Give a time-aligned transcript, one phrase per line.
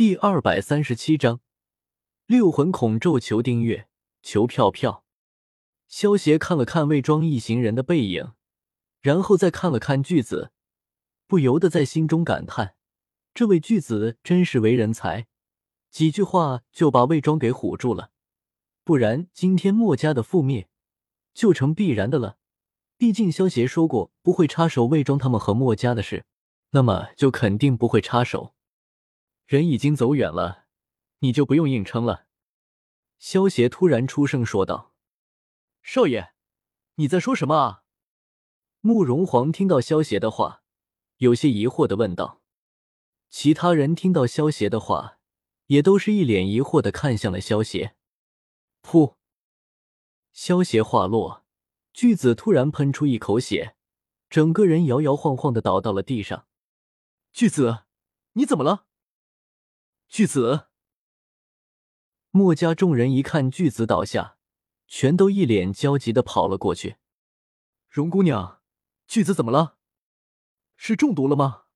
[0.00, 1.40] 第二百三十七章
[2.24, 3.86] 六魂恐咒，求订阅，
[4.22, 5.04] 求票票。
[5.88, 8.32] 萧协看了看魏庄一行人的背影，
[9.02, 10.52] 然后再看了看巨子，
[11.26, 12.76] 不由得在心中感叹：
[13.34, 15.26] 这位巨子真是为人才，
[15.90, 18.10] 几句话就把魏庄给唬住了。
[18.82, 20.70] 不然今天墨家的覆灭
[21.34, 22.38] 就成必然的了。
[22.96, 26.24] 毕竟萧协说过不会插手魏庄他们和墨家的事，
[26.70, 28.54] 那么就肯定不会插手。
[29.50, 30.66] 人已经走远了，
[31.18, 32.28] 你就不用硬撑了。”
[33.18, 34.94] 萧协突然出声说道。
[35.82, 36.34] “少爷，
[36.94, 37.82] 你在说什么啊？”
[38.78, 40.62] 慕容皇听到萧协的话，
[41.16, 42.40] 有些疑惑的问道。
[43.28, 45.18] 其他人听到萧协的话，
[45.66, 47.96] 也都是一脸疑惑的看向了萧协。
[48.84, 49.16] 噗！
[50.32, 51.44] 萧协话落，
[51.92, 53.74] 巨子突然喷出一口血，
[54.28, 56.46] 整个人摇摇晃晃的倒到了地上。
[57.32, 57.80] 巨子，
[58.34, 58.86] 你怎么了？
[60.10, 60.66] 巨子，
[62.32, 64.38] 墨家众人一看巨子倒下，
[64.88, 66.96] 全都一脸焦急的跑了过去。
[67.88, 68.60] 荣姑娘，
[69.06, 69.78] 巨子怎么了？
[70.76, 71.66] 是中毒了吗？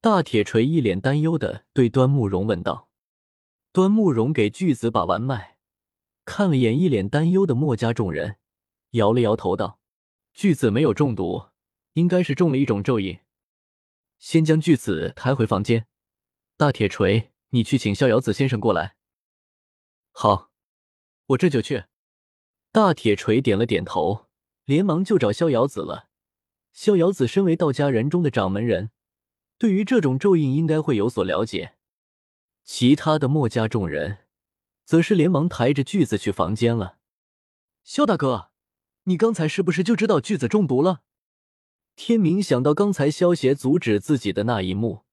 [0.00, 2.90] 大铁锤一脸担忧的对端木荣问道。
[3.70, 5.58] 端木荣给巨子把完脉，
[6.24, 8.38] 看了眼一脸担忧的墨家众人，
[8.90, 9.78] 摇了摇头道
[10.34, 11.50] ：“巨子没有中毒，
[11.92, 13.20] 应该是中了一种咒印。
[14.18, 15.86] 先将巨子抬回房间。”
[16.58, 17.32] 大铁锤。
[17.50, 18.96] 你去请逍遥子先生过来。
[20.10, 20.50] 好，
[21.26, 21.84] 我这就去。
[22.72, 24.26] 大铁锤点了点头，
[24.64, 26.08] 连忙就找逍遥子了。
[26.72, 28.90] 逍遥子身为道家人中的掌门人，
[29.56, 31.76] 对于这种咒印应该会有所了解。
[32.64, 34.26] 其他的墨家众人，
[34.84, 36.98] 则是连忙抬着锯子去房间了。
[37.82, 38.50] 肖大哥，
[39.04, 41.02] 你刚才是不是就知道锯子中毒了？
[41.94, 45.05] 天明想到刚才萧协阻止自己的那一幕。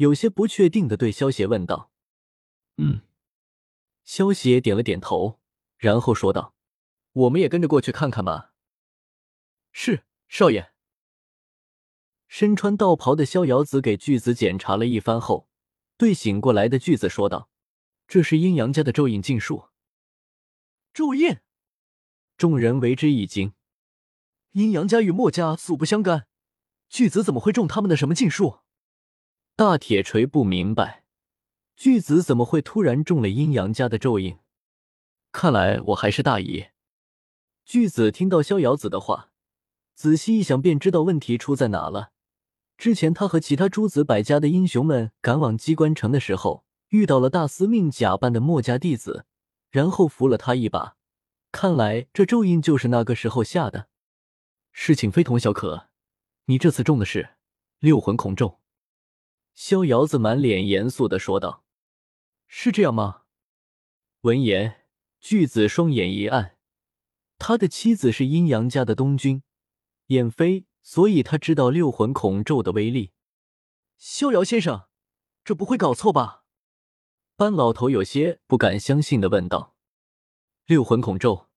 [0.00, 1.90] 有些不确定的对萧协问道
[2.78, 3.02] ：“嗯。”
[4.02, 5.38] 萧协点了点头，
[5.76, 6.54] 然后说道
[7.12, 8.54] ：“我们也跟着过去看看吧。
[9.72, 10.72] ”“是，少爷。”
[12.28, 15.50] 身穿道袍的逍遥子给巨子检查了一番后，
[15.98, 17.50] 对醒过来的巨子说道
[18.08, 19.68] ：“这是阴阳家的咒印禁术。”
[20.94, 21.40] 咒印，
[22.38, 23.52] 众人为之一惊。
[24.52, 26.26] 阴阳家与墨家素不相干，
[26.88, 28.60] 巨子怎么会中他们的什么禁术？
[29.60, 31.04] 大铁锤不明白，
[31.76, 34.38] 巨子怎么会突然中了阴阳家的咒印？
[35.32, 36.68] 看来我还是大意。
[37.66, 39.32] 巨子听到逍遥子的话，
[39.94, 42.12] 仔细一想，便知道问题出在哪了。
[42.78, 49.26] 之前他和其他诸子百家的英雄们赶往机关城的时候，遇到了大司命假扮的墨家弟子，
[49.70, 50.96] 然后扶了他一把。
[51.52, 53.88] 看来这咒印就是那个时候下的。
[54.72, 55.88] 事情非同小可，
[56.46, 57.34] 你这次中的是
[57.78, 58.59] 六魂孔咒。
[59.62, 61.64] 逍遥子满脸严肃的说道
[62.48, 63.24] ：“是这样吗？”
[64.22, 64.86] 闻言，
[65.20, 66.56] 巨子双眼一暗。
[67.36, 69.42] 他的妻子是阴阳家的东君
[70.06, 73.12] 燕飞，所以他知道六魂恐咒的威力。
[73.98, 74.86] 逍遥先生，
[75.44, 76.44] 这不会搞错吧？
[77.36, 79.76] 班老头有些不敢相信的问道
[80.64, 81.48] ：“六魂恐咒，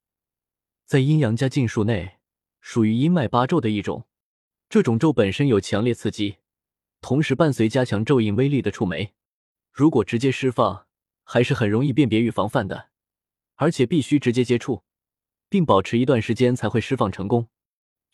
[0.83, 2.19] 在阴阳家禁术内，
[2.59, 4.05] 属于阴脉八咒的一种。
[4.67, 6.39] 这种咒本身有强烈刺激。”
[7.03, 9.13] 同时伴随加强咒印威力的触媒，
[9.73, 10.87] 如果直接释放，
[11.25, 12.91] 还是很容易辨别与防范的，
[13.55, 14.83] 而且必须直接接触，
[15.49, 17.49] 并保持一段时间才会释放成功。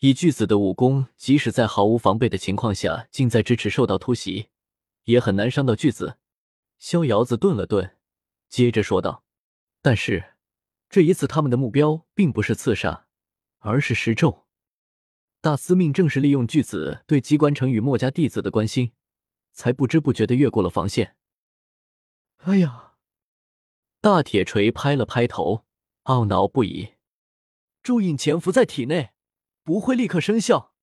[0.00, 4.48] 以巨子的武功，即使在毫无防备的情况下，近在咫尺受到突袭，
[5.04, 6.18] 也很难伤到巨子。
[6.80, 7.96] 逍遥子顿了顿，
[8.48, 9.22] 接着说道
[9.80, 10.32] ：“但是
[10.88, 13.06] 这一次他们的目标并不是刺杀，
[13.60, 14.46] 而是施咒。”
[15.42, 18.92] 大司命正是利用巨子对机关城与墨家弟子的关心，
[19.52, 21.16] 才不知不觉的越过了防线。
[22.44, 22.92] 哎呀！
[24.02, 25.64] 大铁锤拍了拍头，
[26.04, 26.94] 懊恼不已。
[27.82, 29.12] 咒印潜伏在体内，
[29.64, 30.74] 不会立刻生效，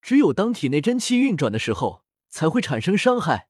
[0.00, 3.48] 只有当体内真气运转的时候，才会产生伤害。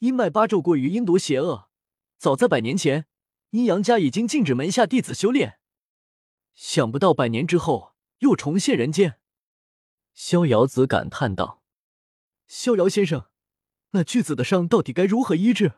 [0.00, 1.68] 阴脉八咒过于阴毒邪恶，
[2.18, 3.06] 早在百年前，
[3.50, 5.60] 阴阳家已经禁止门下弟子修炼。
[6.52, 7.89] 想不到百年之后，
[8.20, 9.18] 又重现人间。
[10.14, 11.62] 逍遥子感叹道
[12.48, 13.28] ：“逍遥先生，
[13.90, 15.74] 那巨子的伤到底该如何医治？”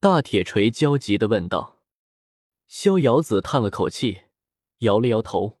[0.00, 1.82] 大铁锤焦急的问道。
[2.66, 4.22] 逍遥子叹了口气，
[4.78, 5.60] 摇了摇头：“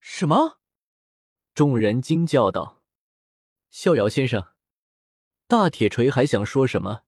[0.00, 0.58] 什么？”
[1.54, 2.82] 众人惊叫道
[3.70, 4.48] ：“逍遥先生！”
[5.46, 7.02] 大铁锤还想说什么，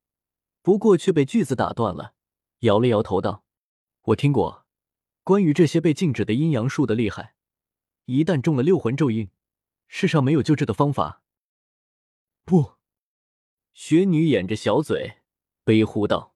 [0.62, 2.14] 不过却被巨子打断了，
[2.60, 3.44] 摇了摇头道
[4.02, 4.66] ：“我听过
[5.22, 7.34] 关于这些被禁止的阴阳术的厉害，
[8.18, 9.30] 一旦中了六魂咒印。”
[9.92, 11.22] 世上没有救治的方法。
[12.44, 12.74] 不，
[13.72, 15.22] 雪女掩着小嘴，
[15.64, 16.34] 悲呼道：“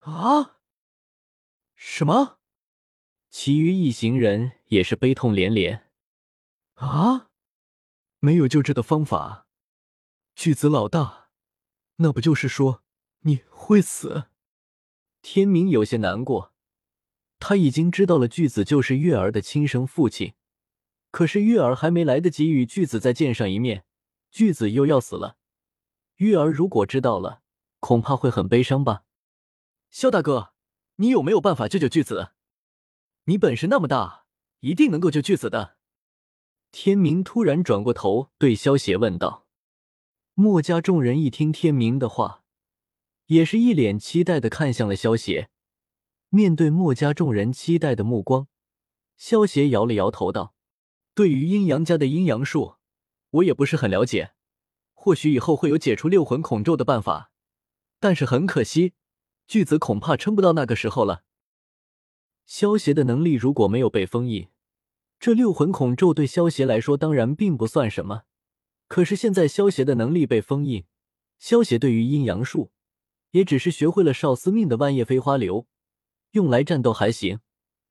[0.00, 0.58] 啊！
[1.74, 2.38] 什么？”
[3.30, 5.90] 其余一行人也是悲痛连连。
[6.74, 7.30] 啊！
[8.20, 9.46] 没有救治的方法，
[10.34, 11.30] 巨子老大，
[11.96, 12.82] 那不就是说
[13.20, 14.28] 你会死？
[15.22, 16.52] 天明有些难过，
[17.38, 20.34] 他已经知道了巨子就是月儿的亲生父亲，
[21.10, 23.84] 可是月儿还没来得及与巨子再见上一面，
[24.30, 25.36] 巨子又要死了。
[26.16, 27.42] 月儿如果知道了，
[27.80, 29.04] 恐怕会很悲伤吧。
[29.90, 30.52] 萧大哥，
[30.96, 32.32] 你有没有办法救救巨子？
[33.24, 34.26] 你本事那么大，
[34.60, 35.76] 一定能够救巨子的。
[36.70, 39.46] 天明突然转过头对萧邪问道
[40.34, 42.44] ：“墨家众人一听天明的话，
[43.26, 45.48] 也是一脸期待的看向了萧邪。
[46.28, 48.48] 面对墨家众人期待的目光，
[49.16, 50.54] 萧邪摇了摇头道
[51.18, 52.76] ：‘对于阴阳家的阴阳术，
[53.30, 54.34] 我也不是很了解。
[54.94, 57.32] 或许以后会有解除六魂孔咒的办法，
[57.98, 58.92] 但是很可惜，
[59.48, 61.24] 巨子恐怕撑不到那个时候了。’
[62.46, 64.46] 萧邪的能力如果没有被封印。”
[65.18, 68.22] 这六魂孔咒对萧邪来说当然并不算什么，
[68.86, 70.84] 可是现在萧邪的能力被封印，
[71.40, 72.70] 萧邪对于阴阳术
[73.32, 75.66] 也只是学会了少司命的万叶飞花流，
[76.30, 77.40] 用来战斗还行，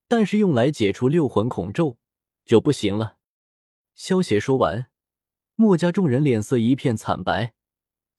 [0.07, 1.97] 但是用来解除六魂孔咒
[2.45, 3.16] 就不行了。
[3.97, 4.91] 萧邪说完，
[5.55, 7.55] 墨家众人脸色一片惨白，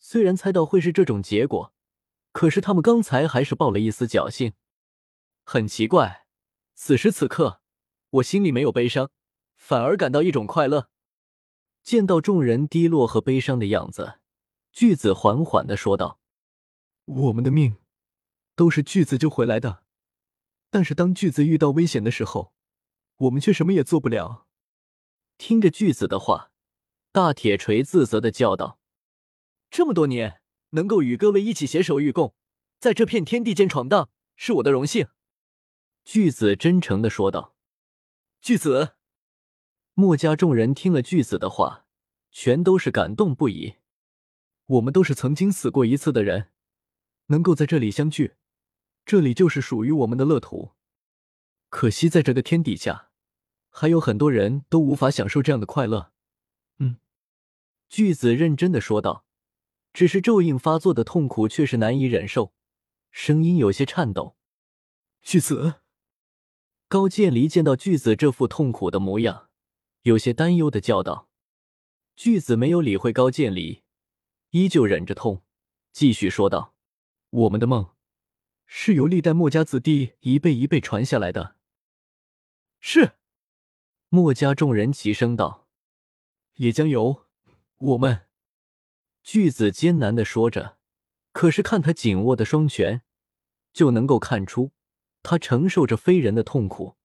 [0.00, 1.72] 虽然猜到会是这种结果，
[2.32, 4.54] 可是他们刚才还是抱了一丝侥幸。
[5.44, 6.26] 很奇怪，
[6.74, 7.60] 此时此刻。
[8.10, 9.10] 我心里没有悲伤，
[9.54, 10.88] 反而感到一种快乐。
[11.84, 14.18] 见到众人低落和悲伤的样子，
[14.72, 16.18] 巨子缓缓的说道
[17.06, 17.76] ：“我们的命
[18.56, 19.84] 都是巨子救回来的，
[20.70, 22.52] 但是当巨子遇到危险的时候，
[23.18, 24.46] 我们却什么也做不了。”
[25.38, 26.50] 听着巨子的话，
[27.12, 28.80] 大铁锤自责的叫道
[29.70, 32.34] ：“这么多年，能够与各位一起携手与共，
[32.80, 35.06] 在这片天地间闯荡，是我的荣幸。”
[36.04, 37.54] 巨子真诚的说道。
[38.40, 38.94] 巨子，
[39.94, 41.86] 墨家众人听了巨子的话，
[42.32, 43.76] 全都是感动不已。
[44.66, 46.50] 我们都是曾经死过一次的人，
[47.26, 48.34] 能够在这里相聚，
[49.06, 50.72] 这里就是属于我们的乐土。
[51.68, 53.07] 可惜在这个天底下，
[53.80, 56.10] 还有很多人都无法享受这样的快乐。
[56.78, 56.96] 嗯，
[57.88, 59.24] 巨子认真的说道，
[59.92, 62.52] 只是咒印发作的痛苦却是难以忍受，
[63.12, 64.36] 声音有些颤抖。
[65.22, 65.76] 巨子。
[66.88, 69.48] 高渐离见到巨子这副痛苦的模样，
[70.02, 71.28] 有些担忧的叫道
[72.16, 73.84] ：“巨子没有理会高渐离，
[74.50, 75.44] 依旧忍着痛，
[75.92, 76.74] 继续说道
[77.30, 77.94] ：‘我们的梦，
[78.66, 81.54] 是由历代墨家子弟一辈一辈传下来的。’
[82.80, 83.12] 是。”
[84.10, 85.68] 墨家众人齐声道
[86.56, 87.26] ：“也将由
[87.76, 88.26] 我们。”
[89.22, 90.78] 巨子艰难的说着，
[91.32, 93.02] 可是看他紧握的双拳，
[93.74, 94.72] 就能够看出。
[95.22, 96.96] 他承受着非人的痛苦，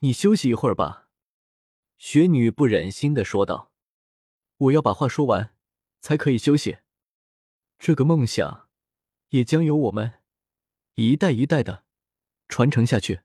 [0.00, 1.08] 你休息一会儿吧。”
[1.96, 3.72] 雪女不忍心的说道
[4.58, 5.54] ，“我要把话说完，
[6.00, 6.78] 才可以休息。
[7.78, 8.68] 这个梦想，
[9.30, 10.20] 也将由我们
[10.96, 11.84] 一代一代的
[12.46, 13.22] 传承下去。”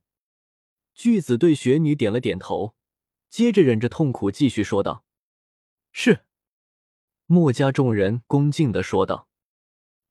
[0.96, 2.74] 巨子对雪女点了点头，
[3.36, 5.04] 接着忍着痛苦继续说道
[5.92, 6.22] ：“是。”
[7.28, 9.28] 墨家众人恭敬的说道：“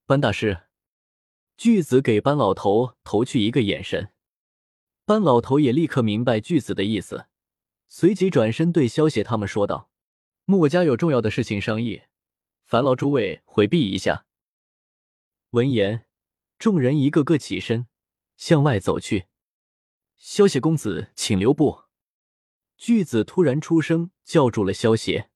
[0.05, 0.65] 班大师。”
[1.57, 4.13] 巨子给班老头投去一个眼神，
[5.07, 7.25] 班老头也立刻明白巨子的意思，
[7.89, 9.89] 随即转身对萧邪他们说道
[10.45, 12.03] ：“墨家有重要的事情商议，
[12.67, 14.27] 烦劳诸位回避一下。”
[15.53, 16.05] 闻言，
[16.59, 17.87] 众人一个个起身
[18.37, 19.29] 向外走去。
[20.19, 21.84] 萧邪公子，请留步！
[22.77, 25.31] 巨子突然出声叫住了萧邪：“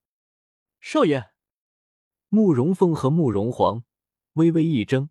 [0.81, 1.31] 少爷！”
[2.29, 3.85] 慕容凤和慕容皇
[4.35, 5.11] 微微一怔。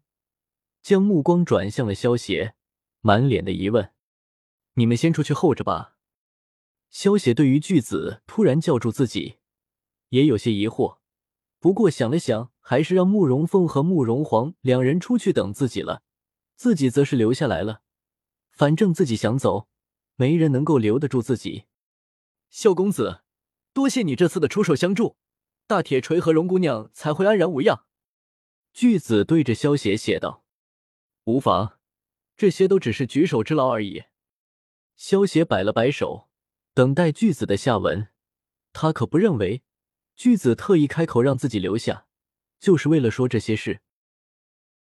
[0.84, 2.56] 将目光转向了萧邪，
[3.02, 3.92] 满脸的疑问
[4.76, 5.98] ：“你们先出去候着吧。”
[6.90, 9.40] 萧邪对于巨子突然叫住自己，
[10.10, 11.00] 也有些疑惑，
[11.60, 16.04] 不过想了想，还是让慕容凤和慕容皇两人出去等自己了，
[16.56, 17.82] 自己则是留下来了。
[18.52, 19.68] 反正自己想走，
[20.16, 21.66] 没人能够留得住自己。
[22.50, 23.22] 萧公子，
[23.74, 25.18] 多谢你这次的出手相助，
[25.68, 27.86] 大铁锤和荣姑娘才会安然无恙。
[28.74, 30.44] 巨子对着萧邪写道。
[31.26, 31.80] 无妨，
[32.36, 34.04] 这些都只是举手之劳而已。
[34.96, 36.30] 萧邪摆了摆手，
[36.74, 38.08] 等待巨子的下文。
[38.74, 39.64] 他可不认为
[40.16, 42.08] 巨子特意开口让自己留下，
[42.60, 43.82] 就是为了说这些事。